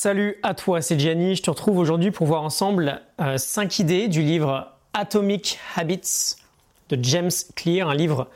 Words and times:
Salut 0.00 0.36
à 0.44 0.54
toi, 0.54 0.80
c'est 0.80 0.96
Gianni. 0.96 1.34
Je 1.34 1.42
te 1.42 1.50
retrouve 1.50 1.76
aujourd'hui 1.76 2.12
pour 2.12 2.28
voir 2.28 2.44
ensemble 2.44 3.02
5 3.18 3.80
euh, 3.80 3.82
idées 3.82 4.06
du 4.06 4.22
livre 4.22 4.70
Atomic 4.92 5.58
Habits 5.74 6.36
de 6.88 7.02
James 7.02 7.32
Clear, 7.56 7.88
un 7.88 7.96
livre 7.96 8.28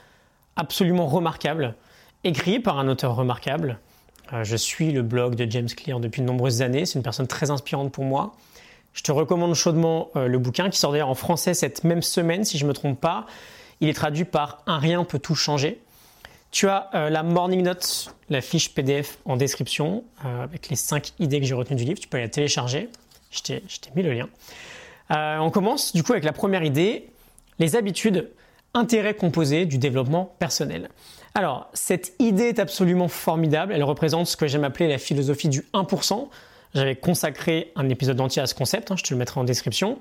absolument 0.56 1.06
remarquable, 1.06 1.76
écrit 2.24 2.58
par 2.58 2.80
un 2.80 2.88
auteur 2.88 3.14
remarquable. 3.14 3.78
Euh, 4.32 4.42
je 4.42 4.56
suis 4.56 4.90
le 4.90 5.02
blog 5.02 5.36
de 5.36 5.48
James 5.48 5.68
Clear 5.68 6.00
depuis 6.00 6.20
de 6.20 6.26
nombreuses 6.26 6.62
années, 6.62 6.84
c'est 6.84 6.98
une 6.98 7.04
personne 7.04 7.28
très 7.28 7.52
inspirante 7.52 7.92
pour 7.92 8.02
moi. 8.02 8.34
Je 8.92 9.04
te 9.04 9.12
recommande 9.12 9.54
chaudement 9.54 10.10
euh, 10.16 10.26
le 10.26 10.38
bouquin 10.40 10.68
qui 10.68 10.80
sort 10.80 10.90
d'ailleurs 10.90 11.10
en 11.10 11.14
français 11.14 11.54
cette 11.54 11.84
même 11.84 12.02
semaine, 12.02 12.44
si 12.44 12.58
je 12.58 12.64
ne 12.64 12.70
me 12.70 12.74
trompe 12.74 13.00
pas. 13.00 13.26
Il 13.80 13.88
est 13.88 13.94
traduit 13.94 14.24
par 14.24 14.64
Un 14.66 14.78
rien 14.78 15.04
peut 15.04 15.20
tout 15.20 15.36
changer. 15.36 15.80
Tu 16.52 16.68
as 16.68 16.90
euh, 16.94 17.08
la 17.08 17.22
Morning 17.22 17.62
Note, 17.62 18.14
la 18.28 18.42
fiche 18.42 18.74
PDF 18.74 19.18
en 19.24 19.36
description, 19.36 20.04
euh, 20.26 20.44
avec 20.44 20.68
les 20.68 20.76
5 20.76 21.14
idées 21.18 21.40
que 21.40 21.46
j'ai 21.46 21.54
retenues 21.54 21.76
du 21.76 21.84
livre. 21.84 21.98
Tu 21.98 22.08
peux 22.08 22.18
la 22.18 22.28
télécharger. 22.28 22.90
Je 23.30 23.40
t'ai 23.40 23.62
mis 23.96 24.02
le 24.02 24.12
lien. 24.12 24.28
Euh, 25.10 25.38
on 25.38 25.50
commence 25.50 25.94
du 25.94 26.02
coup 26.02 26.12
avec 26.12 26.24
la 26.24 26.34
première 26.34 26.62
idée, 26.62 27.08
les 27.58 27.74
habitudes, 27.74 28.30
intérêts 28.74 29.14
composés 29.14 29.64
du 29.64 29.78
développement 29.78 30.34
personnel. 30.38 30.90
Alors, 31.34 31.70
cette 31.72 32.12
idée 32.18 32.48
est 32.48 32.58
absolument 32.58 33.08
formidable. 33.08 33.72
Elle 33.72 33.84
représente 33.84 34.26
ce 34.26 34.36
que 34.36 34.46
j'aime 34.46 34.64
appeler 34.64 34.88
la 34.88 34.98
philosophie 34.98 35.48
du 35.48 35.64
1%. 35.72 36.28
J'avais 36.74 36.96
consacré 36.96 37.72
un 37.76 37.88
épisode 37.88 38.20
entier 38.20 38.42
à 38.42 38.46
ce 38.46 38.54
concept, 38.54 38.90
hein, 38.90 38.96
je 38.98 39.04
te 39.04 39.14
le 39.14 39.18
mettrai 39.18 39.40
en 39.40 39.44
description. 39.44 39.98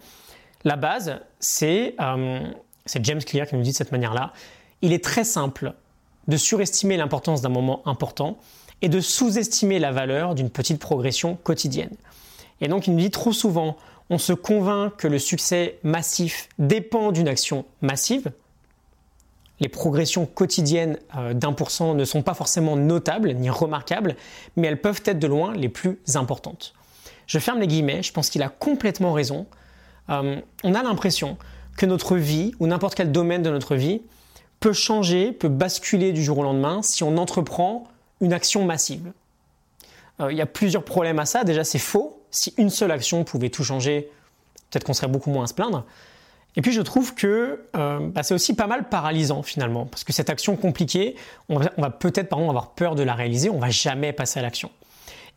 La 0.65 0.75
base, 0.75 1.17
c'est 1.39 1.95
James 1.97 3.23
Clear 3.23 3.47
qui 3.47 3.55
nous 3.55 3.61
dit 3.61 3.71
de 3.71 3.75
cette 3.75 3.93
manière-là. 3.93 4.33
Il 4.81 4.91
est 4.91 5.03
très 5.03 5.23
simple 5.23 5.73
de 6.31 6.37
surestimer 6.37 6.97
l'importance 6.97 7.41
d'un 7.41 7.49
moment 7.49 7.81
important 7.85 8.37
et 8.81 8.89
de 8.89 8.99
sous-estimer 8.99 9.77
la 9.77 9.91
valeur 9.91 10.33
d'une 10.33 10.49
petite 10.49 10.79
progression 10.79 11.35
quotidienne. 11.35 11.95
Et 12.61 12.67
donc 12.67 12.87
il 12.87 12.95
nous 12.95 13.01
dit 13.01 13.11
trop 13.11 13.33
souvent, 13.33 13.75
on 14.09 14.17
se 14.17 14.33
convainc 14.33 14.95
que 14.95 15.07
le 15.07 15.19
succès 15.19 15.77
massif 15.83 16.47
dépend 16.57 17.11
d'une 17.11 17.27
action 17.27 17.65
massive. 17.81 18.31
Les 19.59 19.67
progressions 19.67 20.25
quotidiennes 20.25 20.97
euh, 21.17 21.33
d'un 21.33 21.51
pour 21.51 21.69
cent 21.69 21.93
ne 21.93 22.05
sont 22.05 22.23
pas 22.23 22.33
forcément 22.33 22.77
notables 22.77 23.33
ni 23.33 23.49
remarquables, 23.49 24.15
mais 24.55 24.67
elles 24.67 24.81
peuvent 24.81 25.03
être 25.05 25.19
de 25.19 25.27
loin 25.27 25.53
les 25.53 25.69
plus 25.69 25.99
importantes. 26.15 26.73
Je 27.27 27.39
ferme 27.39 27.59
les 27.59 27.67
guillemets, 27.67 28.01
je 28.01 28.13
pense 28.13 28.29
qu'il 28.29 28.41
a 28.41 28.49
complètement 28.49 29.11
raison. 29.11 29.45
Euh, 30.09 30.39
on 30.63 30.73
a 30.73 30.81
l'impression 30.81 31.37
que 31.77 31.85
notre 31.85 32.15
vie, 32.15 32.53
ou 32.59 32.67
n'importe 32.67 32.95
quel 32.95 33.11
domaine 33.11 33.43
de 33.43 33.49
notre 33.49 33.75
vie, 33.75 34.01
peut 34.61 34.71
changer, 34.71 35.33
peut 35.33 35.49
basculer 35.49 36.13
du 36.13 36.23
jour 36.23 36.37
au 36.37 36.43
lendemain 36.43 36.81
si 36.81 37.03
on 37.03 37.17
entreprend 37.17 37.83
une 38.21 38.31
action 38.31 38.63
massive. 38.63 39.11
Euh, 40.21 40.31
il 40.31 40.37
y 40.37 40.41
a 40.41 40.45
plusieurs 40.45 40.85
problèmes 40.85 41.19
à 41.19 41.25
ça. 41.25 41.43
Déjà, 41.43 41.65
c'est 41.65 41.79
faux. 41.79 42.21
Si 42.29 42.53
une 42.57 42.69
seule 42.69 42.91
action 42.91 43.25
pouvait 43.25 43.49
tout 43.49 43.63
changer, 43.63 44.09
peut-être 44.69 44.85
qu'on 44.85 44.93
serait 44.93 45.07
beaucoup 45.07 45.31
moins 45.31 45.43
à 45.43 45.47
se 45.47 45.53
plaindre. 45.53 45.83
Et 46.55 46.61
puis 46.61 46.73
je 46.73 46.81
trouve 46.81 47.15
que 47.15 47.65
euh, 47.75 47.99
bah, 47.99 48.23
c'est 48.23 48.33
aussi 48.33 48.53
pas 48.53 48.67
mal 48.67 48.89
paralysant 48.89 49.41
finalement, 49.41 49.85
parce 49.85 50.03
que 50.03 50.11
cette 50.11 50.29
action 50.29 50.57
compliquée, 50.57 51.15
on 51.47 51.57
va, 51.57 51.89
peut-être 51.89 52.27
par 52.27 52.39
avoir 52.39 52.71
peur 52.71 52.95
de 52.95 53.03
la 53.03 53.13
réaliser, 53.13 53.49
on 53.49 53.59
va 53.59 53.69
jamais 53.69 54.11
passer 54.11 54.39
à 54.39 54.43
l'action. 54.43 54.69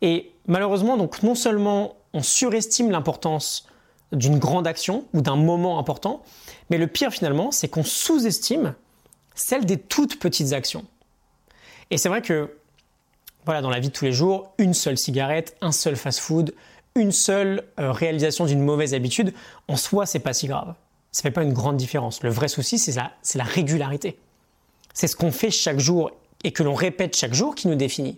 Et 0.01 0.33
malheureusement, 0.47 0.97
donc 0.97 1.23
non 1.23 1.35
seulement 1.35 1.95
on 2.13 2.21
surestime 2.21 2.91
l'importance 2.91 3.67
d'une 4.11 4.39
grande 4.39 4.67
action 4.67 5.05
ou 5.13 5.21
d'un 5.21 5.37
moment 5.37 5.79
important, 5.79 6.21
mais 6.69 6.77
le 6.77 6.87
pire 6.87 7.11
finalement, 7.11 7.51
c'est 7.51 7.69
qu'on 7.69 7.83
sous-estime 7.83 8.75
celle 9.35 9.65
des 9.65 9.77
toutes 9.77 10.19
petites 10.19 10.53
actions. 10.53 10.85
Et 11.91 11.97
c'est 11.97 12.09
vrai 12.09 12.21
que, 12.21 12.57
voilà, 13.45 13.61
dans 13.61 13.69
la 13.69 13.79
vie 13.79 13.89
de 13.89 13.93
tous 13.93 14.05
les 14.05 14.11
jours, 14.11 14.53
une 14.57 14.73
seule 14.73 14.97
cigarette, 14.97 15.55
un 15.61 15.71
seul 15.71 15.95
fast-food, 15.95 16.55
une 16.95 17.11
seule 17.11 17.63
euh, 17.79 17.91
réalisation 17.91 18.45
d'une 18.45 18.61
mauvaise 18.61 18.93
habitude, 18.93 19.33
en 19.67 19.75
soi, 19.75 20.05
c'est 20.05 20.19
pas 20.19 20.33
si 20.33 20.47
grave. 20.47 20.73
Ça 21.11 21.21
fait 21.21 21.31
pas 21.31 21.43
une 21.43 21.53
grande 21.53 21.77
différence. 21.77 22.23
Le 22.23 22.29
vrai 22.29 22.47
souci, 22.47 22.79
c'est 22.79 22.95
la, 22.95 23.11
la 23.35 23.43
régularité. 23.43 24.17
C'est 24.93 25.07
ce 25.07 25.15
qu'on 25.15 25.31
fait 25.31 25.51
chaque 25.51 25.79
jour 25.79 26.11
et 26.43 26.51
que 26.51 26.63
l'on 26.63 26.73
répète 26.73 27.15
chaque 27.15 27.33
jour 27.33 27.55
qui 27.55 27.67
nous 27.67 27.75
définit. 27.75 28.17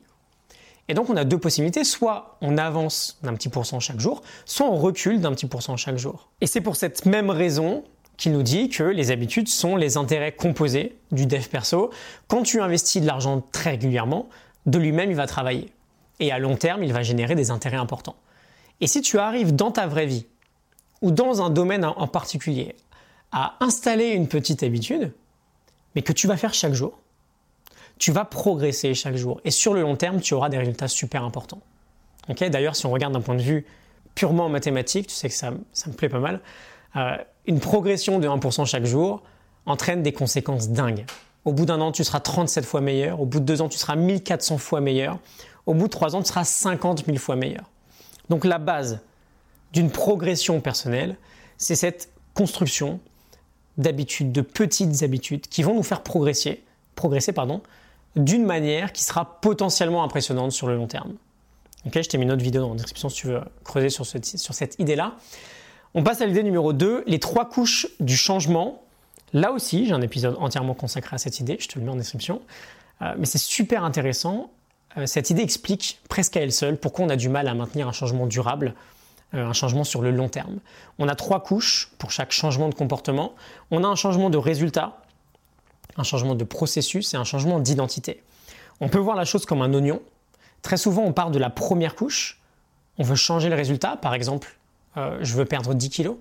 Et 0.90 0.94
donc, 0.94 1.10
on 1.10 1.18
a 1.18 1.26
deux 1.26 1.38
possibilités. 1.38 1.84
Soit 1.84 2.38
on 2.42 2.58
avance 2.58 3.18
d'un 3.24 3.34
petit 3.34 3.50
pourcent 3.50 3.80
chaque 3.80 4.00
jour, 4.00 4.22
soit 4.46 4.68
on 4.68 4.78
recule 4.78 5.20
d'un 5.20 5.32
petit 5.32 5.48
pourcent 5.48 5.76
chaque 5.76 5.98
jour. 5.98 6.30
Et 6.40 6.48
c'est 6.48 6.62
pour 6.62 6.76
cette 6.76 7.06
même 7.06 7.30
raison 7.30 7.84
qui 8.18 8.30
nous 8.30 8.44
dit 8.44 8.70
que 8.70 8.84
les 8.84 9.12
habitudes 9.12 9.48
sont 9.48 9.76
les 9.76 9.96
intérêts 9.96 10.32
composés 10.32 10.98
du 11.12 11.26
dev 11.28 11.48
perso. 11.48 11.92
Quand 12.28 12.44
tu 12.44 12.60
investis 12.60 13.02
de 13.02 13.08
l'argent 13.08 13.44
très 13.52 13.72
régulièrement, 13.72 14.28
de 14.66 14.80
lui-même, 14.80 15.12
il 15.12 15.16
va 15.16 15.28
travailler. 15.28 15.72
Et 16.20 16.32
à 16.32 16.40
long 16.40 16.56
terme, 16.56 16.84
il 16.84 16.92
va 16.92 17.04
générer 17.04 17.36
des 17.36 17.52
intérêts 17.52 17.78
importants. 17.78 18.16
Et 18.82 18.88
si 18.88 19.02
tu 19.02 19.20
arrives 19.20 19.56
dans 19.56 19.72
ta 19.72 19.88
vraie 19.88 20.08
vie, 20.08 20.26
ou 21.02 21.12
dans 21.12 21.44
un 21.44 21.52
domaine 21.52 21.86
en 21.86 22.08
particulier, 22.08 22.76
à 23.32 23.56
installer 23.60 24.08
une 24.10 24.28
petite 24.28 24.64
habitude, 24.64 25.14
mais 25.96 26.02
que 26.02 26.14
tu 26.14 26.28
vas 26.28 26.38
faire 26.38 26.56
chaque 26.56 26.74
jour, 26.74 27.00
tu 28.00 28.12
vas 28.12 28.26
progresser 28.26 28.94
chaque 28.94 29.16
jour. 29.16 29.42
Et 29.46 29.52
sur 29.52 29.74
le 29.74 29.82
long 29.82 29.96
terme, 29.96 30.22
tu 30.22 30.34
auras 30.34 30.50
des 30.50 30.58
résultats 30.58 30.88
super 30.88 31.24
importants. 31.24 31.62
D'ailleurs, 32.40 32.76
si 32.76 32.86
on 32.86 32.92
regarde 32.92 33.14
d'un 33.14 33.22
point 33.22 33.36
de 33.36 33.42
vue 33.42 33.66
purement 34.16 34.50
mathématique, 34.50 35.08
tu 35.08 35.16
sais 35.16 35.30
que 35.30 35.36
ça, 35.36 35.52
ça 35.74 35.90
me 35.90 35.96
plaît 35.96 36.10
pas 36.10 36.20
mal, 36.20 36.42
euh, 36.98 37.18
une 37.46 37.60
progression 37.60 38.20
de 38.20 38.28
1% 38.28 38.66
chaque 38.66 38.86
jour 38.86 39.22
entraîne 39.66 40.04
des 40.04 40.14
conséquences 40.14 40.70
dingues. 40.70 41.06
Au 41.46 41.54
bout 41.54 41.66
d'un 41.66 41.80
an, 41.80 41.92
tu 41.92 42.04
seras 42.04 42.20
37 42.20 42.66
fois 42.66 42.82
meilleur. 42.82 43.22
Au 43.22 43.26
bout 43.26 43.40
de 43.40 43.46
deux 43.46 43.62
ans, 43.62 43.70
tu 43.70 43.78
seras 43.78 43.96
1400 43.96 44.58
fois 44.58 44.82
meilleur. 44.82 45.20
Au 45.66 45.74
bout 45.74 45.86
de 45.86 45.92
trois 45.92 46.16
ans, 46.16 46.22
tu 46.22 46.30
seras 46.30 46.44
50 46.44 47.06
000 47.06 47.18
fois 47.18 47.36
meilleur. 47.36 47.70
Donc 48.30 48.46
la 48.46 48.58
base 48.58 49.00
d'une 49.74 49.92
progression 49.92 50.60
personnelle, 50.60 51.18
c'est 51.58 51.76
cette 51.76 52.10
construction 52.34 53.00
d'habitudes, 53.78 54.32
de 54.32 54.42
petites 54.42 55.04
habitudes 55.04 55.48
qui 55.48 55.64
vont 55.64 55.76
nous 55.76 55.84
faire 55.84 56.04
progresser, 56.04 56.64
progresser 56.96 57.32
pardon, 57.32 57.62
d'une 58.16 58.46
manière 58.46 58.92
qui 58.92 59.04
sera 59.04 59.40
potentiellement 59.40 60.04
impressionnante 60.04 60.52
sur 60.52 60.68
le 60.68 60.76
long 60.76 60.88
terme. 60.88 61.14
je 61.86 62.00
t'ai 62.02 62.18
mis 62.18 62.24
une 62.24 62.32
autre 62.32 62.44
vidéo 62.44 62.62
dans 62.64 62.76
description 62.76 63.10
si 63.10 63.18
tu 63.22 63.28
veux 63.28 63.42
creuser 63.64 63.90
sur 63.90 64.06
cette 64.06 64.80
idée-là. 64.80 65.16
On 65.98 66.04
passe 66.04 66.22
à 66.22 66.28
l'idée 66.28 66.44
numéro 66.44 66.74
2, 66.74 67.06
les 67.08 67.18
trois 67.18 67.50
couches 67.50 67.88
du 68.00 68.16
changement. 68.16 68.84
Là 69.34 69.52
aussi, 69.52 69.88
j'ai 69.88 69.94
un 69.94 70.02
épisode 70.04 70.36
entièrement 70.38 70.76
consacré 70.76 71.16
à 71.16 71.18
cette 71.18 71.40
idée, 71.40 71.58
je 71.60 71.68
te 71.68 71.80
le 71.80 71.86
mets 71.86 71.90
en 71.90 71.96
description. 71.96 72.44
Euh, 73.02 73.16
mais 73.18 73.26
c'est 73.26 73.40
super 73.40 73.84
intéressant. 73.84 74.52
Euh, 74.96 75.08
cette 75.08 75.32
idée 75.32 75.42
explique 75.42 76.00
presque 76.08 76.38
à 76.38 76.42
elle 76.42 76.52
seule 76.52 76.78
pourquoi 76.78 77.06
on 77.06 77.10
a 77.10 77.16
du 77.16 77.30
mal 77.30 77.48
à 77.48 77.56
maintenir 77.56 77.88
un 77.88 77.94
changement 77.94 78.28
durable, 78.28 78.76
euh, 79.34 79.44
un 79.44 79.54
changement 79.54 79.84
sur 79.84 80.04
le 80.04 80.12
long 80.12 80.30
terme. 80.30 80.60
On 81.00 81.08
a 81.08 81.16
trois 81.16 81.42
couches 81.42 81.92
pour 81.98 82.12
chaque 82.12 82.32
changement 82.32 82.70
de 82.70 82.76
comportement. 82.76 83.34
On 83.72 83.84
a 83.84 83.88
un 83.88 83.96
changement 83.96 84.30
de 84.30 84.38
résultat, 84.38 85.02
un 85.98 86.04
changement 86.04 86.36
de 86.36 86.44
processus 86.44 87.16
et 87.16 87.18
un 87.18 87.24
changement 87.24 87.60
d'identité. 87.60 88.22
On 88.82 88.88
peut 88.88 89.00
voir 89.00 89.16
la 89.16 89.26
chose 89.26 89.48
comme 89.48 89.64
un 89.64 89.74
oignon. 89.74 90.04
Très 90.62 90.78
souvent, 90.78 91.02
on 91.02 91.12
part 91.12 91.32
de 91.32 91.40
la 91.40 91.50
première 91.50 91.96
couche. 91.96 92.40
On 93.00 93.04
veut 93.04 93.16
changer 93.16 93.50
le 93.50 93.56
résultat, 93.56 93.98
par 93.98 94.14
exemple 94.14 94.58
euh, 94.98 95.18
je 95.22 95.34
veux 95.36 95.46
perdre 95.46 95.74
10 95.74 95.90
kilos. 95.90 96.16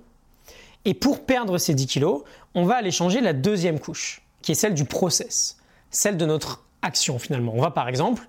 Et 0.85 0.95
pour 0.95 1.25
perdre 1.25 1.59
ces 1.59 1.75
10 1.75 1.87
kilos, 1.87 2.23
on 2.55 2.65
va 2.65 2.77
aller 2.77 2.91
changer 2.93 3.21
la 3.21 3.33
deuxième 3.33 3.81
couche, 3.81 4.23
qui 4.43 4.53
est 4.53 4.55
celle 4.55 4.75
du 4.75 4.85
process, 4.85 5.59
celle 5.91 6.17
de 6.17 6.27
notre 6.27 6.65
action 6.83 7.19
finalement. 7.19 7.53
On 7.55 7.61
va 7.61 7.71
par 7.71 7.89
exemple 7.89 8.27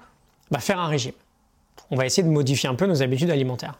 bah, 0.49 0.59
faire 0.59 0.79
un 0.79 0.87
régime. 0.87 1.13
On 1.91 1.95
va 1.95 2.05
essayer 2.05 2.23
de 2.23 2.29
modifier 2.29 2.67
un 2.67 2.75
peu 2.75 2.87
nos 2.87 3.03
habitudes 3.03 3.29
alimentaires. 3.29 3.79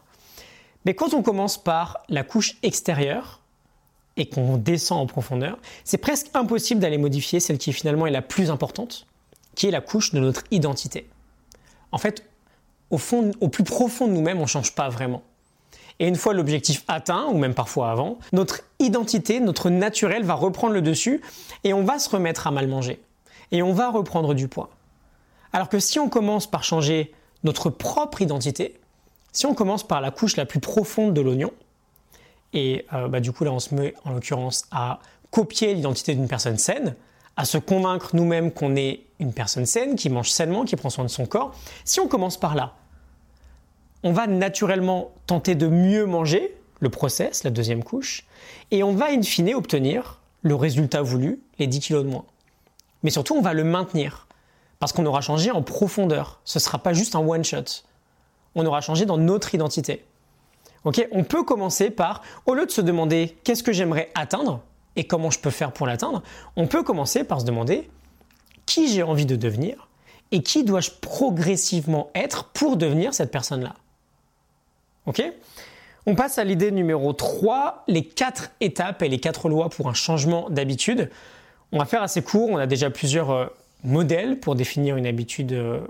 Mais 0.84 0.94
quand 0.94 1.12
on 1.12 1.22
commence 1.22 1.62
par 1.62 1.98
la 2.08 2.22
couche 2.22 2.56
extérieure 2.62 3.40
et 4.16 4.28
qu'on 4.28 4.56
descend 4.56 5.00
en 5.00 5.06
profondeur, 5.06 5.58
c'est 5.84 5.98
presque 5.98 6.28
impossible 6.34 6.80
d'aller 6.80 6.98
modifier 6.98 7.40
celle 7.40 7.58
qui 7.58 7.72
finalement 7.72 8.06
est 8.06 8.12
la 8.12 8.22
plus 8.22 8.50
importante, 8.50 9.06
qui 9.54 9.66
est 9.66 9.70
la 9.70 9.80
couche 9.80 10.12
de 10.12 10.20
notre 10.20 10.44
identité. 10.50 11.08
En 11.92 11.98
fait, 11.98 12.24
au 12.90 12.98
fond, 12.98 13.32
au 13.40 13.48
plus 13.48 13.64
profond 13.64 14.06
de 14.06 14.12
nous-mêmes, 14.12 14.38
on 14.38 14.42
ne 14.42 14.46
change 14.46 14.74
pas 14.74 14.88
vraiment. 14.88 15.22
Et 16.00 16.06
une 16.06 16.16
fois 16.16 16.32
l'objectif 16.32 16.84
atteint, 16.88 17.26
ou 17.26 17.38
même 17.38 17.54
parfois 17.54 17.90
avant, 17.90 18.18
notre 18.32 18.60
identité, 18.78 19.40
notre 19.40 19.70
naturel 19.70 20.22
va 20.22 20.34
reprendre 20.34 20.72
le 20.72 20.82
dessus 20.82 21.22
et 21.64 21.74
on 21.74 21.82
va 21.82 21.98
se 21.98 22.08
remettre 22.08 22.46
à 22.46 22.50
mal 22.50 22.68
manger. 22.68 23.00
Et 23.50 23.62
on 23.62 23.72
va 23.72 23.90
reprendre 23.90 24.34
du 24.34 24.46
poids. 24.46 24.70
Alors 25.52 25.68
que 25.68 25.80
si 25.80 25.98
on 25.98 26.08
commence 26.08 26.46
par 26.48 26.62
changer 26.62 27.12
notre 27.42 27.70
propre 27.70 28.22
identité, 28.22 28.78
si 29.32 29.46
on 29.46 29.54
commence 29.54 29.86
par 29.86 30.00
la 30.00 30.10
couche 30.10 30.36
la 30.36 30.46
plus 30.46 30.60
profonde 30.60 31.14
de 31.14 31.20
l'oignon, 31.20 31.52
et 32.52 32.86
euh, 32.92 33.08
bah, 33.08 33.20
du 33.20 33.32
coup 33.32 33.44
là 33.44 33.52
on 33.52 33.58
se 33.58 33.74
met 33.74 33.94
en 34.04 34.12
l'occurrence 34.12 34.64
à 34.70 35.00
copier 35.30 35.74
l'identité 35.74 36.14
d'une 36.14 36.28
personne 36.28 36.58
saine, 36.58 36.94
à 37.36 37.44
se 37.44 37.58
convaincre 37.58 38.16
nous-mêmes 38.16 38.52
qu'on 38.52 38.74
est 38.76 39.04
une 39.20 39.32
personne 39.32 39.66
saine, 39.66 39.96
qui 39.96 40.10
mange 40.10 40.30
sainement, 40.30 40.64
qui 40.64 40.76
prend 40.76 40.90
soin 40.90 41.04
de 41.04 41.10
son 41.10 41.26
corps, 41.26 41.54
si 41.84 42.00
on 42.00 42.08
commence 42.08 42.36
par 42.36 42.54
là, 42.54 42.74
on 44.02 44.12
va 44.12 44.26
naturellement 44.26 45.12
tenter 45.26 45.54
de 45.54 45.66
mieux 45.66 46.06
manger, 46.06 46.54
le 46.80 46.88
process, 46.88 47.44
la 47.44 47.50
deuxième 47.50 47.82
couche, 47.82 48.26
et 48.70 48.82
on 48.82 48.92
va 48.92 49.06
in 49.10 49.22
fine 49.22 49.54
obtenir 49.54 50.20
le 50.42 50.54
résultat 50.54 51.02
voulu, 51.02 51.40
les 51.58 51.66
10 51.66 51.80
kilos 51.80 52.04
de 52.04 52.10
moins. 52.10 52.24
Mais 53.02 53.10
surtout, 53.10 53.34
on 53.34 53.42
va 53.42 53.54
le 53.54 53.64
maintenir, 53.64 54.28
parce 54.78 54.92
qu'on 54.92 55.06
aura 55.06 55.20
changé 55.20 55.50
en 55.50 55.62
profondeur. 55.62 56.40
Ce 56.44 56.58
ne 56.58 56.62
sera 56.62 56.78
pas 56.78 56.92
juste 56.92 57.14
un 57.14 57.20
one-shot. 57.20 57.84
on 58.54 58.64
aura 58.66 58.80
changé 58.80 59.06
dans 59.06 59.18
notre 59.18 59.54
identité. 59.54 60.04
on 60.84 61.24
peut 61.24 61.42
commencer 61.42 61.90
par, 61.90 62.22
au 62.46 62.54
lieu 62.54 62.66
de 62.66 62.70
se 62.70 62.80
demander 62.80 63.36
qu'est-ce 63.44 63.62
que 63.62 63.72
j'aimerais 63.72 64.10
atteindre 64.14 64.60
et 64.96 65.04
comment 65.04 65.30
je 65.30 65.38
peux 65.38 65.50
faire 65.50 65.72
pour 65.72 65.86
l'atteindre, 65.86 66.22
on 66.56 66.66
peut 66.66 66.82
commencer 66.82 67.24
par 67.24 67.40
se 67.40 67.46
demander 67.46 67.88
qui 68.66 68.88
j'ai 68.88 69.02
envie 69.02 69.26
de 69.26 69.36
devenir 69.36 69.88
et 70.32 70.42
qui 70.42 70.64
dois-je 70.64 70.90
progressivement 71.00 72.10
être 72.14 72.44
pour 72.44 72.76
devenir 72.76 73.14
cette 73.14 73.30
personne-là. 73.30 73.74
On 76.06 76.14
passe 76.14 76.38
à 76.38 76.44
l'idée 76.44 76.70
numéro 76.70 77.12
3, 77.12 77.84
les 77.86 78.02
quatre 78.02 78.50
étapes 78.60 79.02
et 79.02 79.08
les 79.08 79.18
quatre 79.18 79.48
lois 79.50 79.68
pour 79.68 79.88
un 79.88 79.94
changement 79.94 80.48
d'habitude. 80.48 81.10
On 81.70 81.78
va 81.78 81.84
faire 81.84 82.02
assez 82.02 82.22
court, 82.22 82.48
on 82.48 82.56
a 82.56 82.66
déjà 82.66 82.88
plusieurs 82.88 83.30
euh, 83.30 83.46
modèles 83.84 84.40
pour 84.40 84.54
définir 84.54 84.96
une 84.96 85.06
habitude, 85.06 85.52
euh, 85.52 85.80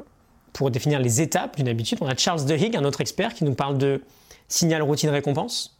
pour 0.52 0.72
définir 0.72 0.98
les 0.98 1.20
étapes 1.20 1.56
d'une 1.56 1.68
habitude. 1.68 1.98
On 2.00 2.08
a 2.08 2.16
Charles 2.16 2.44
Duhigg, 2.44 2.76
un 2.76 2.82
autre 2.82 3.00
expert, 3.00 3.32
qui 3.32 3.44
nous 3.44 3.54
parle 3.54 3.78
de 3.78 4.02
signal, 4.48 4.82
routine, 4.82 5.10
récompense. 5.10 5.78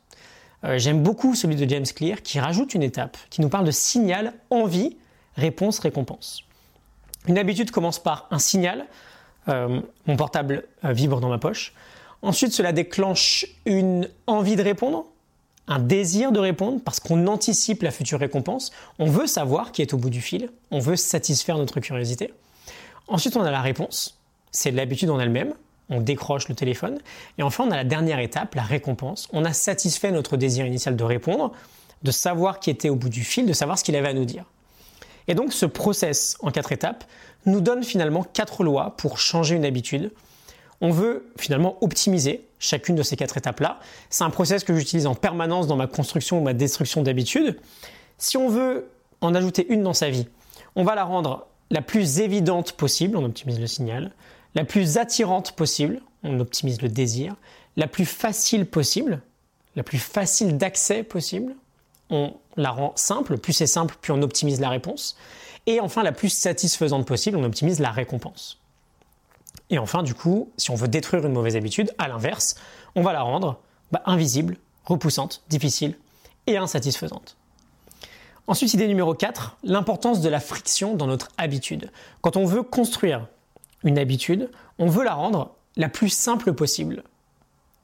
Euh, 0.62 0.79
j'aime 0.79 1.02
beaucoup 1.02 1.35
celui 1.35 1.56
de 1.56 1.69
James 1.69 1.87
Clear 1.87 2.23
qui 2.23 2.38
rajoute 2.38 2.75
une 2.75 2.85
étape, 2.85 3.17
qui 3.31 3.40
nous 3.40 3.49
parle 3.49 3.64
de 3.64 3.73
signal, 3.73 4.35
envie, 4.50 4.96
réponse, 5.35 5.81
récompense. 5.81 6.44
Une 7.26 7.38
habitude 7.38 7.73
commence 7.73 7.99
par 7.99 8.29
un 8.31 8.38
signal, 8.38 8.87
mon 9.46 10.17
portable 10.17 10.64
vibre 10.82 11.20
dans 11.20 11.29
ma 11.29 11.38
poche. 11.38 11.75
Ensuite, 12.23 12.53
cela 12.53 12.73
déclenche 12.73 13.47
une 13.65 14.09
envie 14.26 14.56
de 14.56 14.62
répondre, 14.62 15.06
un 15.69 15.79
désir 15.79 16.32
de 16.32 16.41
répondre 16.41 16.81
parce 16.85 16.99
qu'on 16.99 17.26
anticipe 17.26 17.82
la 17.82 17.91
future 17.91 18.19
récompense. 18.19 18.73
On 18.99 19.06
veut 19.06 19.26
savoir 19.26 19.70
qui 19.70 19.82
est 19.82 19.93
au 19.93 19.99
bout 19.99 20.11
du 20.11 20.20
fil. 20.20 20.50
On 20.70 20.81
veut 20.81 20.97
satisfaire 20.97 21.59
notre 21.59 21.79
curiosité. 21.81 22.32
Ensuite, 23.06 23.37
on 23.37 23.43
a 23.43 23.50
la 23.50 23.61
réponse. 23.61 24.19
C'est 24.50 24.70
l'habitude 24.70 25.11
en 25.11 25.20
elle-même. 25.20 25.55
On 25.91 26.00
décroche 26.00 26.49
le 26.49 26.55
téléphone. 26.55 26.99
Et 27.38 27.43
enfin, 27.43 27.65
on 27.67 27.70
a 27.70 27.76
la 27.76 27.85
dernière 27.85 28.19
étape, 28.19 28.55
la 28.55 28.62
récompense. 28.62 29.29
On 29.32 29.44
a 29.44 29.53
satisfait 29.53 30.11
notre 30.11 30.37
désir 30.37 30.67
initial 30.67 30.97
de 30.97 31.05
répondre, 31.05 31.53
de 32.03 32.11
savoir 32.11 32.61
qui 32.61 32.71
était 32.71 32.88
au 32.88 32.97
bout 32.97 33.09
du 33.09 33.25
fil, 33.25 33.47
de 33.47 33.53
savoir 33.53 33.79
ce 33.79 33.85
qu'il 33.85 33.97
avait 33.97 34.09
à 34.09 34.14
nous 34.14 34.25
dire. 34.25 34.44
Et 35.29 35.35
donc, 35.35 35.53
ce 35.53 35.67
process 35.67 36.37
en 36.41 36.50
quatre 36.50 36.73
étapes 36.73 37.05
nous 37.47 37.61
donne 37.61 37.85
finalement 37.85 38.25
quatre 38.25 38.64
lois 38.64 38.97
pour 38.97 39.19
changer 39.19 39.55
une 39.55 39.64
habitude 39.64 40.11
on 40.80 40.90
veut 40.90 41.26
finalement 41.38 41.76
optimiser 41.80 42.46
chacune 42.58 42.96
de 42.96 43.02
ces 43.02 43.16
quatre 43.16 43.36
étapes-là. 43.36 43.80
C'est 44.10 44.25
un 44.25 44.30
process 44.30 44.64
que 44.64 44.75
j'utilise 44.75 45.06
en 45.06 45.14
permanence 45.14 45.66
dans 45.66 45.76
ma 45.76 45.86
construction 45.86 46.38
ou 46.38 46.42
ma 46.42 46.54
destruction 46.54 47.02
d'habitude. 47.02 47.58
Si 48.19 48.36
on 48.36 48.48
veut 48.48 48.90
en 49.20 49.34
ajouter 49.34 49.66
une 49.69 49.82
dans 49.82 49.92
sa 49.92 50.10
vie, 50.10 50.26
on 50.76 50.84
va 50.84 50.94
la 50.94 51.04
rendre 51.04 51.46
la 51.70 51.82
plus 51.82 52.20
évidente 52.20 52.72
possible, 52.72 53.16
on 53.16 53.25
optimise 53.25 53.60
le 53.60 53.66
signal, 53.66 54.12
la 54.54 54.64
plus 54.64 54.98
attirante 54.98 55.52
possible, 55.52 56.00
on 56.22 56.40
optimise 56.40 56.80
le 56.82 56.88
désir, 56.88 57.34
la 57.76 57.86
plus 57.86 58.06
facile 58.06 58.66
possible, 58.66 59.20
la 59.76 59.82
plus 59.82 59.98
facile 59.98 60.56
d'accès 60.56 61.02
possible, 61.02 61.54
on 62.10 62.34
la 62.56 62.70
rend 62.70 62.92
simple, 62.96 63.38
plus 63.38 63.52
c'est 63.52 63.66
simple, 63.66 63.96
plus 64.00 64.12
on 64.12 64.22
optimise 64.22 64.60
la 64.60 64.70
réponse, 64.70 65.16
et 65.66 65.80
enfin 65.80 66.02
la 66.02 66.12
plus 66.12 66.30
satisfaisante 66.30 67.06
possible, 67.06 67.36
on 67.36 67.44
optimise 67.44 67.80
la 67.80 67.90
récompense. 67.90 68.58
Et 69.70 69.79
enfin, 69.79 70.03
du 70.03 70.15
coup, 70.15 70.50
si 70.56 70.70
on 70.70 70.75
veut 70.75 70.88
détruire 70.88 71.26
une 71.26 71.32
mauvaise 71.32 71.56
habitude, 71.56 71.93
à 71.99 72.09
l'inverse, 72.09 72.56
on 72.94 73.03
va 73.03 73.12
la 73.12 73.23
rendre 73.23 73.61
bah, 73.93 74.03
invisible, 74.06 74.56
repoussante, 74.85 75.43
difficile 75.49 75.97
et 76.47 76.56
insatisfaisante. 76.56 77.37
Ensuite, 78.47 78.73
idée 78.73 78.88
numéro 78.88 79.12
4, 79.15 79.59
l'importance 79.62 80.23
de 80.23 80.29
la 80.31 80.41
friction 80.41 80.94
dans 80.94 81.06
notre 81.06 81.29
habitude. 81.37 81.91
Quand 82.23 82.38
on 82.38 82.47
veut 82.47 82.62
construire 82.62 83.26
une 83.85 83.99
habitude, 83.99 84.50
on 84.79 84.87
veut 84.87 85.05
la 85.05 85.12
rendre 85.12 85.55
la 85.76 85.91
plus 85.91 86.09
simple 86.09 86.55
possible. 86.55 87.03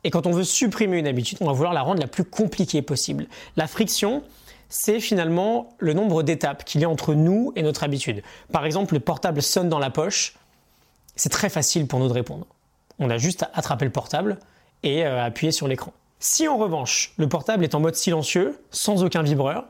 Et 0.05 0.11
quand 0.11 0.27
on 0.27 0.33
veut 0.33 0.45
supprimer 0.45 0.99
une 0.99 1.07
habitude, 1.07 1.39
on 1.43 1.47
va 1.47 1.53
vouloir 1.53 1.75
la 1.75 1.83
rendre 1.83 2.01
la 2.01 2.07
plus 2.07 2.25
compliquée 2.25 2.81
possible. 2.81 3.27
La 3.57 3.67
friction, 3.67 4.23
c'est 4.69 5.01
finalement 5.01 5.69
le 5.79 5.93
nombre 5.93 6.23
d'étapes 6.23 6.65
qu'il 6.65 6.81
y 6.81 6.85
a 6.85 6.91
entre 6.91 7.15
nous 7.15 7.53
et 7.57 7.63
notre 7.63 7.85
habitude. 7.85 8.23
Par 8.51 8.65
exemple, 8.65 8.95
le 8.95 9.01
portable 9.01 9.43
sonne 9.43 9.69
dans 9.69 9.79
la 9.79 9.91
poche, 9.91 10.35
c'est 11.17 11.31
très 11.31 11.49
facile 11.49 11.87
pour 11.87 11.99
nous 11.99 12.09
de 12.09 12.13
répondre. 12.13 12.47
On 12.99 13.11
a 13.11 13.19
juste 13.19 13.43
à 13.43 13.51
attraper 13.55 13.85
le 13.85 13.93
portable 13.93 14.39
et 14.83 15.05
euh, 15.05 15.25
appuyer 15.25 15.53
sur 15.53 15.69
l'écran. 15.69 15.93
Si 16.21 16.49
en 16.49 16.57
revanche, 16.57 17.13
le 17.17 17.29
portable 17.29 17.65
est 17.65 17.75
en 17.75 17.81
mode 17.81 17.97
silencieux, 17.97 18.59
sans 18.71 19.03
aucun 19.05 19.23
vibreur, 19.23 19.67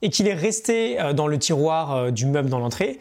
et 0.00 0.10
qu'il 0.10 0.28
est 0.28 0.34
resté 0.34 1.00
euh, 1.00 1.12
dans 1.12 1.26
le 1.26 1.38
tiroir 1.38 1.92
euh, 1.92 2.10
du 2.10 2.26
meuble 2.26 2.50
dans 2.50 2.58
l'entrée, 2.58 2.98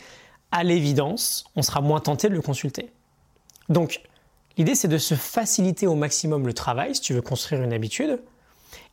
à 0.52 0.64
l'évidence, 0.64 1.46
on 1.56 1.62
sera 1.62 1.82
moins 1.82 2.00
tenté 2.00 2.30
de 2.30 2.34
le 2.34 2.42
consulter. 2.42 2.92
Donc, 3.70 4.02
l'idée 4.58 4.76
c'est 4.76 4.88
de 4.88 4.98
se 4.98 5.16
faciliter 5.16 5.88
au 5.88 5.96
maximum 5.96 6.46
le 6.46 6.54
travail 6.54 6.96
si 6.96 7.02
tu 7.02 7.14
veux 7.14 7.22
construire 7.22 7.62
une 7.62 7.74
habitude, 7.74 8.22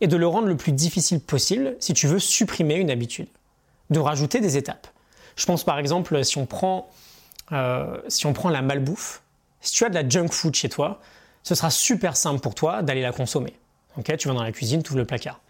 et 0.01 0.07
de 0.07 0.17
le 0.17 0.27
rendre 0.27 0.47
le 0.47 0.57
plus 0.57 0.73
difficile 0.73 1.21
possible 1.21 1.77
si 1.81 1.93
tu 1.93 2.07
veux 2.07 2.19
supprimer 2.19 2.77
une 2.77 2.91
habitude, 2.91 3.29
de 3.91 3.99
rajouter 3.99 4.41
des 4.41 4.57
étapes. 4.57 4.87
Je 5.37 5.47
pense 5.47 5.65
par 5.65 5.79
exemple, 5.79 6.25
si 6.25 6.39
on 6.39 6.47
prend 6.47 6.89
euh, 7.53 8.01
si 8.09 8.27
on 8.27 8.33
prend 8.33 8.49
la 8.49 8.63
malbouffe, 8.63 9.23
si 9.61 9.73
tu 9.73 9.85
as 9.85 9.89
de 9.89 9.95
la 9.95 10.09
junk 10.09 10.29
food 10.29 10.55
chez 10.55 10.69
toi, 10.69 11.01
ce 11.43 11.55
sera 11.55 11.71
super 11.71 12.17
simple 12.17 12.41
pour 12.41 12.55
toi 12.55 12.83
d'aller 12.83 13.03
la 13.03 13.13
consommer. 13.13 13.55
tu 14.03 14.29
vas 14.29 14.35
dans 14.35 14.43
la 14.43 14.53
cuisine, 14.53 14.83
tu 14.83 14.91
ouvres 14.91 14.99
le 14.99 15.05
placard. 15.05 15.41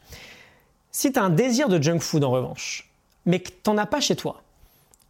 Si 0.90 1.12
tu 1.12 1.18
as 1.18 1.22
un 1.22 1.30
désir 1.30 1.68
de 1.68 1.82
junk 1.82 2.00
food 2.00 2.24
en 2.24 2.30
revanche, 2.30 2.90
mais 3.26 3.40
que 3.40 3.50
tu 3.50 3.70
n'en 3.70 3.78
as 3.78 3.86
pas 3.86 4.00
chez 4.00 4.16
toi, 4.16 4.42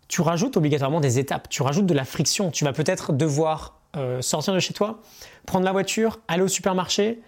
tu 0.09 0.23
rajoutes 0.23 0.57
obligatoirement 0.57 1.01
des 1.01 1.19
étapes, 1.19 1.49
tu 1.49 1.63
rajoutes 1.63 1.87
de 1.87 1.95
la 1.95 2.05
friction. 2.05 2.51
Tu 2.51 2.65
vas 2.65 2.73
peut-être 2.73 3.13
devoir 3.13 3.79
euh, 3.97 4.23
sortir 4.23 4.55
de 4.55 4.59
chez 4.59 4.73
toi, 4.73 5.01
prendre 5.47 5.65
la 5.65 5.73
voiture, 5.73 6.19
aller 6.29 6.43
au 6.43 6.49
supermarché, 6.49 7.21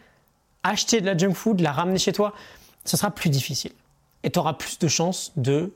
acheter 0.63 1.01
de 1.01 1.07
la 1.07 1.17
junk 1.17 1.35
food, 1.35 1.61
la 1.61 1.73
ramener 1.73 1.99
chez 1.99 2.13
toi. 2.13 2.33
Ce 2.85 2.97
sera 2.97 3.11
plus 3.11 3.29
difficile. 3.29 3.73
Et 4.23 4.31
tu 4.31 4.39
auras 4.39 4.55
plus 4.55 4.79
de 4.79 4.89
chances 4.89 5.33
de, 5.37 5.75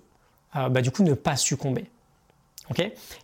euh, 0.56 0.68
bah, 0.70 0.80
du 0.80 0.90
coup, 0.90 1.02
ne 1.02 1.14
pas 1.14 1.36
succomber 1.36 1.90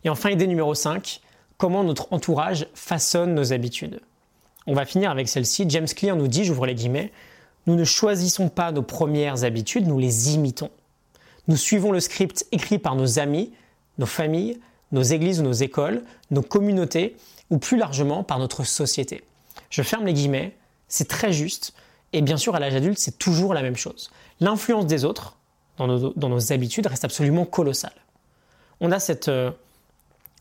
et 0.04 0.10
enfin, 0.10 0.31
idée 0.31 0.46
numéro 0.46 0.75
5, 0.75 1.20
comment 1.56 1.84
notre 1.84 2.12
entourage 2.12 2.66
façonne 2.75 3.34
nos 3.34 3.52
habitudes. 3.52 4.00
On 4.66 4.75
va 4.75 4.84
finir 4.84 5.10
avec 5.10 5.28
celle-ci. 5.28 5.64
James 5.69 5.87
Clear 5.87 6.16
nous 6.16 6.28
dit, 6.28 6.44
j'ouvre 6.44 6.66
les 6.66 6.75
guillemets, 6.75 7.12
nous 7.66 7.75
ne 7.75 7.84
choisissons 7.84 8.48
pas 8.48 8.72
nos 8.72 8.82
premières 8.82 9.44
habitudes, 9.44 9.87
nous 9.87 9.98
les 9.98 10.34
imitons. 10.34 10.70
Nous 11.48 11.56
suivons 11.56 11.92
le 11.92 12.00
script 12.00 12.46
écrit 12.52 12.78
par 12.78 12.96
nos 12.96 13.19
amis, 13.19 13.52
nos 13.98 14.06
familles, 14.06 14.60
nos 14.92 15.02
églises 15.02 15.40
ou 15.40 15.42
nos 15.42 15.52
écoles, 15.52 16.04
nos 16.31 16.42
communautés, 16.42 17.16
ou 17.50 17.58
plus 17.58 17.76
largement 17.76 18.22
par 18.22 18.38
notre 18.38 18.64
société. 18.64 19.22
Je 19.70 19.82
ferme 19.82 20.06
les 20.06 20.12
guillemets, 20.12 20.56
c'est 20.88 21.08
très 21.08 21.32
juste, 21.32 21.75
et 22.12 22.22
bien 22.22 22.37
sûr 22.37 22.54
à 22.54 22.60
l'âge 22.60 22.75
adulte 22.75 22.99
c'est 22.99 23.18
toujours 23.18 23.54
la 23.54 23.62
même 23.62 23.76
chose. 23.76 24.11
L'influence 24.40 24.87
des 24.87 25.04
autres 25.04 25.37
dans 25.76 25.87
nos, 25.87 26.12
dans 26.14 26.28
nos 26.28 26.52
habitudes 26.52 26.87
reste 26.87 27.04
absolument 27.04 27.44
colossale 27.44 27.92
on 28.80 28.92
a 28.92 29.00
cette, 29.00 29.28
euh, 29.28 29.50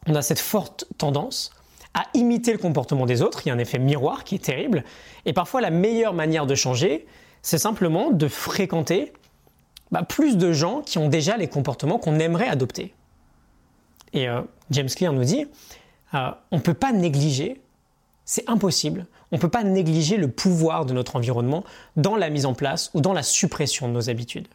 on 0.08 0.16
a 0.16 0.22
cette 0.22 0.40
forte 0.40 0.86
tendance 0.98 1.52
à 1.94 2.06
imiter 2.14 2.52
le 2.52 2.60
comportement 2.60 3.06
des 3.06 3.22
autres. 3.22 3.42
Il 3.46 3.50
y 3.50 3.52
a 3.52 3.56
un 3.56 3.60
effet 3.60 3.80
miroir 3.80 4.24
qui 4.24 4.36
est 4.36 4.44
terrible. 4.44 4.84
Et 5.26 5.34
parfois, 5.34 5.62
la 5.62 5.72
meilleure 5.72 6.14
manière 6.14 6.46
de 6.46 6.56
changer, 6.56 7.06
c'est 7.42 7.58
simplement 7.58 8.12
de 8.12 8.28
fréquenter 8.28 9.14
bah, 9.92 10.04
plus 10.04 10.38
de 10.38 10.52
gens 10.52 10.82
qui 10.82 10.98
ont 10.98 11.10
déjà 11.10 11.38
les 11.38 11.48
comportements 11.48 11.98
qu'on 11.98 12.20
aimerait 12.20 12.48
adopter. 12.48 12.94
Et 14.14 14.28
euh, 14.28 14.42
James 14.72 14.90
Clear 14.90 15.14
nous 15.14 15.24
dit, 15.24 15.46
euh, 16.14 16.32
on 16.52 16.58
ne 16.58 16.62
peut 16.62 16.74
pas 16.74 16.92
négliger, 16.92 17.62
c'est 18.26 18.48
impossible, 18.50 19.08
on 19.32 19.38
ne 19.38 19.42
peut 19.42 19.50
pas 19.50 19.64
négliger 19.64 20.18
le 20.18 20.30
pouvoir 20.30 20.86
de 20.86 20.94
notre 20.94 21.16
environnement 21.16 21.64
dans 21.96 22.16
la 22.16 22.30
mise 22.30 22.46
en 22.46 22.54
place 22.54 22.92
ou 22.94 23.02
dans 23.02 23.14
la 23.14 23.24
suppression 23.24 23.88
de 23.88 23.94
nos 23.94 24.10
habitudes. 24.10 24.48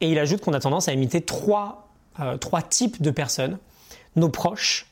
Et 0.00 0.10
il 0.10 0.18
ajoute 0.18 0.40
qu'on 0.40 0.52
a 0.52 0.60
tendance 0.60 0.88
à 0.88 0.92
imiter 0.92 1.20
trois 1.20 1.91
euh, 2.20 2.36
trois 2.36 2.62
types 2.62 3.00
de 3.00 3.10
personnes. 3.10 3.58
Nos 4.16 4.28
proches, 4.28 4.86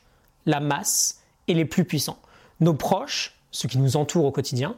la 0.45 0.59
masse 0.59 1.21
et 1.47 1.53
les 1.53 1.65
plus 1.65 1.85
puissants. 1.85 2.17
Nos 2.59 2.73
proches, 2.73 3.37
ceux 3.51 3.67
qui 3.67 3.77
nous 3.77 3.95
entourent 3.95 4.25
au 4.25 4.31
quotidien, 4.31 4.75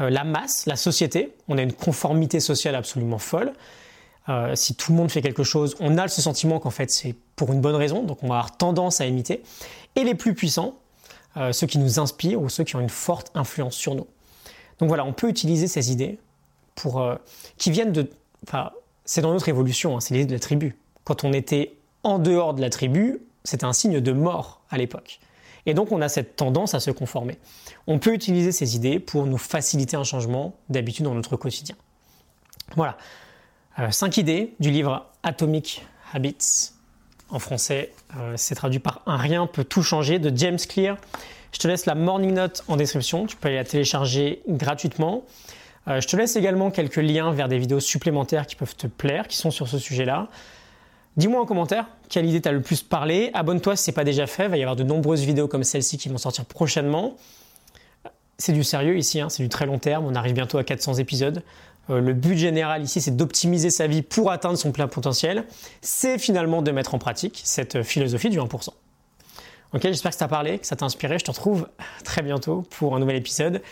euh, 0.00 0.10
la 0.10 0.24
masse, 0.24 0.66
la 0.66 0.76
société, 0.76 1.34
on 1.48 1.58
a 1.58 1.62
une 1.62 1.72
conformité 1.72 2.40
sociale 2.40 2.74
absolument 2.74 3.18
folle. 3.18 3.52
Euh, 4.30 4.54
si 4.54 4.74
tout 4.74 4.92
le 4.92 4.96
monde 4.96 5.10
fait 5.10 5.20
quelque 5.20 5.44
chose, 5.44 5.76
on 5.80 5.98
a 5.98 6.08
ce 6.08 6.22
sentiment 6.22 6.58
qu'en 6.58 6.70
fait 6.70 6.90
c'est 6.90 7.14
pour 7.36 7.52
une 7.52 7.60
bonne 7.60 7.74
raison, 7.74 8.02
donc 8.02 8.22
on 8.22 8.28
va 8.28 8.36
avoir 8.36 8.56
tendance 8.56 9.02
à 9.02 9.06
imiter. 9.06 9.42
Et 9.96 10.04
les 10.04 10.14
plus 10.14 10.34
puissants, 10.34 10.74
ceux 11.50 11.66
qui 11.66 11.78
nous 11.78 11.98
inspirent 11.98 12.40
ou 12.40 12.48
ceux 12.48 12.62
qui 12.62 12.76
ont 12.76 12.80
une 12.80 12.88
forte 12.88 13.32
influence 13.34 13.74
sur 13.74 13.96
nous. 13.96 14.06
Donc 14.78 14.88
voilà, 14.88 15.04
on 15.04 15.12
peut 15.12 15.28
utiliser 15.28 15.66
ces 15.66 15.90
idées 15.90 16.18
pour, 16.76 17.04
qui 17.58 17.72
viennent 17.72 17.92
de... 17.92 18.08
Enfin, 18.46 18.70
c'est 19.04 19.20
dans 19.20 19.32
notre 19.32 19.48
évolution, 19.48 19.96
hein, 19.96 20.00
c'est 20.00 20.14
l'idée 20.14 20.26
de 20.26 20.32
la 20.32 20.38
tribu 20.38 20.76
quand 21.04 21.24
on 21.24 21.32
était 21.32 21.76
en 22.02 22.18
dehors 22.18 22.54
de 22.54 22.60
la 22.60 22.70
tribu, 22.70 23.20
c'était 23.44 23.64
un 23.64 23.72
signe 23.72 24.00
de 24.00 24.12
mort 24.12 24.62
à 24.70 24.78
l'époque. 24.78 25.20
Et 25.66 25.74
donc 25.74 25.92
on 25.92 26.00
a 26.00 26.08
cette 26.08 26.36
tendance 26.36 26.74
à 26.74 26.80
se 26.80 26.90
conformer. 26.90 27.38
On 27.86 27.98
peut 27.98 28.14
utiliser 28.14 28.52
ces 28.52 28.76
idées 28.76 28.98
pour 28.98 29.26
nous 29.26 29.38
faciliter 29.38 29.96
un 29.96 30.04
changement 30.04 30.54
d'habitude 30.68 31.04
dans 31.04 31.14
notre 31.14 31.36
quotidien. 31.36 31.76
Voilà. 32.76 32.96
Euh, 33.78 33.90
cinq 33.90 34.16
idées 34.18 34.54
du 34.60 34.70
livre 34.70 35.06
Atomic 35.22 35.86
Habits. 36.12 36.72
En 37.30 37.38
français, 37.38 37.92
euh, 38.16 38.34
c'est 38.36 38.54
traduit 38.54 38.78
par 38.78 39.02
Un 39.06 39.16
rien 39.16 39.46
peut 39.46 39.64
tout 39.64 39.82
changer 39.82 40.18
de 40.18 40.36
James 40.36 40.58
Clear. 40.58 40.96
Je 41.52 41.58
te 41.58 41.66
laisse 41.66 41.86
la 41.86 41.94
morning 41.94 42.34
note 42.34 42.64
en 42.68 42.76
description, 42.76 43.26
tu 43.26 43.36
peux 43.36 43.48
aller 43.48 43.56
la 43.56 43.64
télécharger 43.64 44.42
gratuitement. 44.46 45.24
Euh, 45.88 46.00
je 46.00 46.08
te 46.08 46.16
laisse 46.16 46.36
également 46.36 46.70
quelques 46.70 46.96
liens 46.96 47.32
vers 47.32 47.48
des 47.48 47.58
vidéos 47.58 47.80
supplémentaires 47.80 48.46
qui 48.46 48.56
peuvent 48.56 48.76
te 48.76 48.86
plaire, 48.86 49.28
qui 49.28 49.36
sont 49.36 49.50
sur 49.50 49.68
ce 49.68 49.78
sujet-là. 49.78 50.28
Dis-moi 51.16 51.40
en 51.40 51.46
commentaire 51.46 51.86
quelle 52.08 52.26
idée 52.26 52.40
t'as 52.40 52.52
le 52.52 52.60
plus 52.60 52.82
parlé. 52.82 53.30
Abonne-toi 53.34 53.76
si 53.76 53.84
ce 53.84 53.90
n'est 53.90 53.94
pas 53.94 54.04
déjà 54.04 54.26
fait. 54.26 54.44
Il 54.44 54.50
va 54.50 54.56
y 54.56 54.62
avoir 54.62 54.76
de 54.76 54.82
nombreuses 54.82 55.22
vidéos 55.22 55.48
comme 55.48 55.64
celle-ci 55.64 55.98
qui 55.98 56.08
vont 56.08 56.18
sortir 56.18 56.44
prochainement. 56.44 57.16
C'est 58.38 58.52
du 58.52 58.64
sérieux 58.64 58.98
ici, 58.98 59.20
hein. 59.20 59.28
c'est 59.28 59.42
du 59.42 59.48
très 59.48 59.66
long 59.66 59.78
terme. 59.78 60.06
On 60.06 60.14
arrive 60.14 60.34
bientôt 60.34 60.58
à 60.58 60.64
400 60.64 60.94
épisodes. 60.94 61.42
Euh, 61.90 62.00
le 62.00 62.14
but 62.14 62.36
général 62.36 62.82
ici, 62.82 63.00
c'est 63.00 63.16
d'optimiser 63.16 63.70
sa 63.70 63.86
vie 63.86 64.02
pour 64.02 64.30
atteindre 64.30 64.58
son 64.58 64.72
plein 64.72 64.88
potentiel. 64.88 65.44
C'est 65.82 66.18
finalement 66.18 66.62
de 66.62 66.70
mettre 66.72 66.94
en 66.94 66.98
pratique 66.98 67.42
cette 67.44 67.82
philosophie 67.82 68.30
du 68.30 68.38
1%. 68.38 68.70
Ok, 69.72 69.82
j'espère 69.82 70.10
que 70.10 70.16
ça 70.16 70.24
t'a 70.24 70.28
parlé, 70.28 70.58
que 70.58 70.66
ça 70.66 70.76
t'a 70.76 70.84
inspiré. 70.84 71.18
Je 71.18 71.24
te 71.24 71.30
retrouve 71.30 71.68
très 72.04 72.22
bientôt 72.22 72.62
pour 72.70 72.96
un 72.96 73.00
nouvel 73.00 73.16
épisode. 73.16 73.62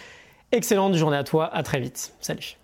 Excellente 0.51 0.95
journée 0.95 1.17
à 1.17 1.25
toi, 1.25 1.53
à 1.55 1.63
très 1.63 1.81
vite. 1.81 2.13
Salut. 2.21 2.62